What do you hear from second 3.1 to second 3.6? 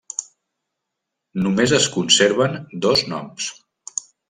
noms.